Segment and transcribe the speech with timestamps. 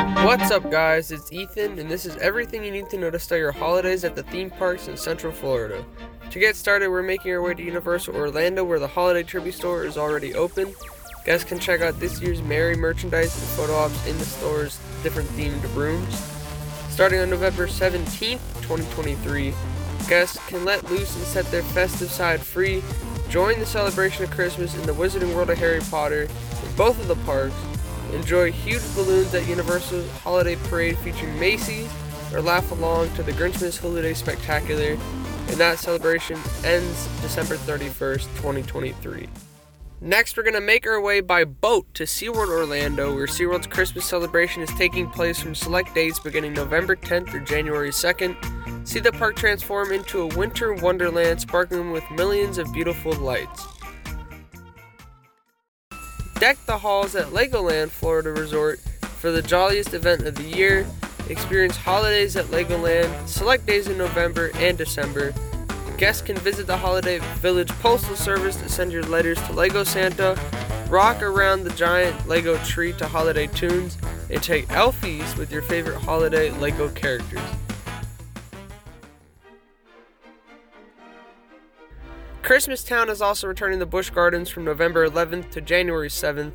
[0.00, 1.12] What's up, guys?
[1.12, 4.16] It's Ethan, and this is everything you need to know to start your holidays at
[4.16, 5.84] the theme parks in Central Florida.
[6.30, 9.84] To get started, we're making our way to Universal Orlando, where the holiday tribute store
[9.84, 10.74] is already open.
[11.26, 15.28] Guests can check out this year's Merry merchandise and photo ops in the store's different
[15.30, 16.14] themed rooms.
[16.88, 19.52] Starting on November 17th, 2023,
[20.08, 22.82] guests can let loose and set their festive side free.
[23.28, 27.06] Join the celebration of Christmas in the Wizarding World of Harry Potter in both of
[27.06, 27.54] the parks.
[28.14, 31.90] Enjoy huge balloons at Universal's Holiday Parade featuring Macy's,
[32.32, 34.98] or laugh along to the Grinchmas Holiday Spectacular,
[35.48, 39.28] and that celebration ends December 31st, 2023.
[40.02, 44.06] Next, we're going to make our way by boat to SeaWorld Orlando, where SeaWorld's Christmas
[44.06, 48.88] celebration is taking place from select dates beginning November 10th through January 2nd.
[48.88, 53.66] See the park transform into a winter wonderland sparkling with millions of beautiful lights.
[56.40, 58.80] Deck the halls at Legoland Florida Resort
[59.18, 60.86] for the jolliest event of the year.
[61.28, 65.34] Experience holidays at Legoland, select days in November and December.
[65.98, 70.34] Guests can visit the Holiday Village Postal Service to send your letters to Lego Santa,
[70.88, 73.98] rock around the giant Lego tree to holiday tunes,
[74.30, 77.42] and take elfies with your favorite holiday Lego characters.
[82.50, 86.50] Christmas Town is also returning to Busch Gardens from November 11th to January 7th,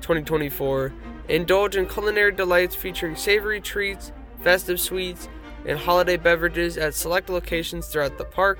[0.00, 0.94] 2024.
[1.28, 5.28] Indulge in culinary delights featuring savory treats, festive sweets,
[5.66, 8.58] and holiday beverages at select locations throughout the park.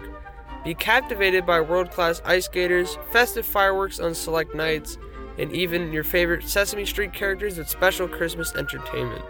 [0.66, 4.98] Be captivated by world class ice skaters, festive fireworks on select nights,
[5.38, 9.24] and even your favorite Sesame Street characters with special Christmas entertainment.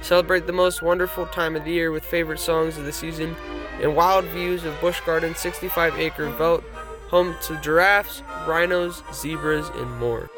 [0.00, 3.36] Celebrate the most wonderful time of the year with favorite songs of the season
[3.80, 6.64] and wild views of Busch Gardens' 65 acre veldt,
[7.08, 10.30] home to giraffes, rhinos, zebras, and more.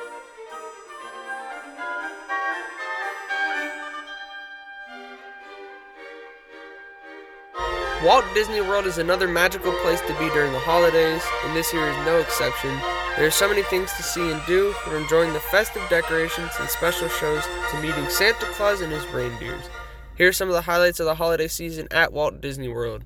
[8.03, 11.87] Walt Disney World is another magical place to be during the holidays, and this year
[11.87, 12.75] is no exception.
[13.17, 16.71] There are so many things to see and do, from enjoying the festive decorations and
[16.71, 19.69] special shows to meeting Santa Claus and his reindeers.
[20.17, 23.05] Here are some of the highlights of the holiday season at Walt Disney World.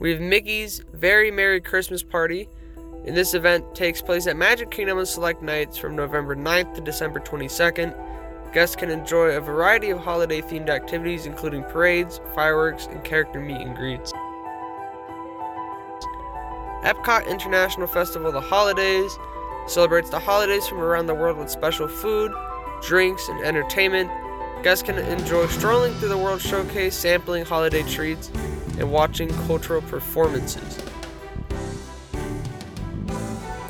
[0.00, 2.48] We have Mickey's Very Merry Christmas Party,
[3.04, 6.80] and this event takes place at Magic Kingdom on select nights from November 9th to
[6.80, 8.52] December 22nd.
[8.52, 13.60] Guests can enjoy a variety of holiday themed activities, including parades, fireworks, and character meet
[13.60, 14.12] and greets.
[16.84, 19.18] Epcot International Festival of the Holidays
[19.66, 22.30] celebrates the holidays from around the world with special food,
[22.82, 24.08] drinks, and entertainment.
[24.62, 28.30] Guests can enjoy strolling through the World Showcase, sampling holiday treats,
[28.78, 30.78] and watching cultural performances.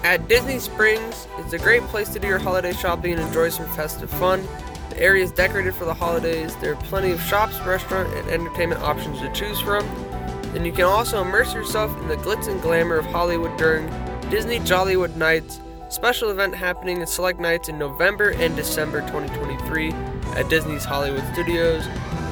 [0.04, 3.66] At Disney Springs, it's a great place to do your holiday shopping and enjoy some
[3.74, 4.46] festive fun.
[4.91, 6.56] The area is decorated for the holidays.
[6.56, 9.84] There are plenty of shops, restaurant, and entertainment options to choose from.
[10.54, 13.86] And you can also immerse yourself in the glitz and glamour of Hollywood during
[14.30, 19.92] Disney Jollywood Nights, special event happening in select nights in November and December 2023
[20.36, 21.86] at Disney's Hollywood Studios.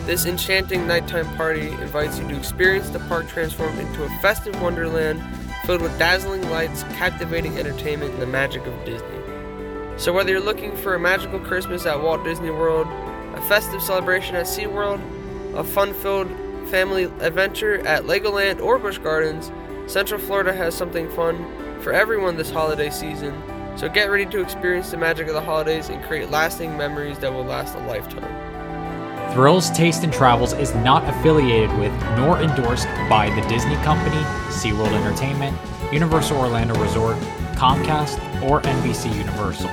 [0.06, 5.20] This enchanting nighttime party invites you to experience the park transform into a festive wonderland
[5.64, 9.18] filled with dazzling lights, captivating entertainment, and the magic of Disney.
[9.96, 12.86] So, whether you're looking for a magical Christmas at Walt Disney World,
[13.34, 15.00] a festive celebration at SeaWorld,
[15.56, 16.30] a fun filled
[16.68, 19.50] family adventure at Legoland or Busch Gardens,
[19.90, 21.36] Central Florida has something fun
[21.80, 23.42] for everyone this holiday season.
[23.76, 27.32] So, get ready to experience the magic of the holidays and create lasting memories that
[27.32, 28.46] will last a lifetime.
[29.36, 34.16] Thrills Taste and Travels is not affiliated with nor endorsed by the Disney Company,
[34.48, 35.54] SeaWorld Entertainment,
[35.92, 37.18] Universal Orlando Resort,
[37.52, 39.68] Comcast, or NBC Universal.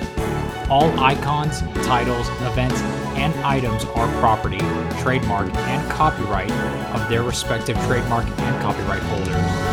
[0.70, 2.82] All icons, titles, events,
[3.16, 4.60] and items are property,
[5.00, 6.52] trademark, and copyright
[6.94, 9.73] of their respective trademark and copyright holders.